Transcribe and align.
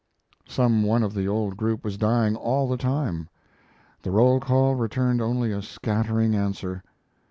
Some 0.47 0.81
one 0.81 1.03
of 1.03 1.13
the 1.13 1.27
old 1.27 1.57
group 1.57 1.83
was 1.83 1.95
dying 1.95 2.35
all 2.35 2.67
the 2.67 2.75
time. 2.75 3.29
The 4.01 4.09
roll 4.09 4.39
call 4.39 4.73
returned 4.73 5.21
only 5.21 5.51
a 5.51 5.61
scattering 5.61 6.33
answer. 6.33 6.81